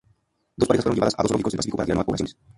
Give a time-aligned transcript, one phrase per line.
[0.57, 2.35] Dos parejas fueron llevados a dos zoológicos del Pacífico para criar nuevas poblaciones.